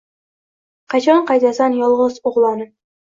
[0.95, 2.73] Qachon qaytasan yolgiz uglonim?